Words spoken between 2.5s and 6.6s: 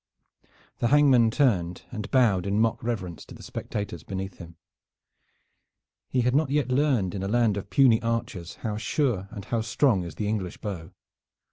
mock reverence to the spectators beneath him. He had not